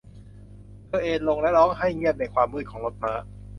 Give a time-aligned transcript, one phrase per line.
[0.87, 3.13] เธอเอนลงและร้องไห้เงียบในความมืดของรถม้า